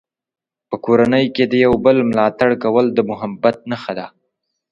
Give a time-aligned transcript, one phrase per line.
[0.69, 4.07] په کورنۍ کې د یو بل ملاتړ کول د محبت نښه ده.